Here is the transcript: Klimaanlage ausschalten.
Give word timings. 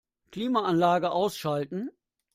Klimaanlage 0.31 1.11
ausschalten. 1.11 1.91